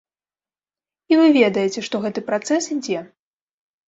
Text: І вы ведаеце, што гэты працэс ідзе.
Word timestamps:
І 1.11 1.19
вы 1.19 1.27
ведаеце, 1.39 1.79
што 1.87 1.95
гэты 2.05 2.23
працэс 2.31 2.71
ідзе. 2.77 2.99